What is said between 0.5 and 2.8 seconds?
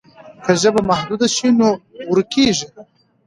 ژبه محدوده شي نو ورکېږي.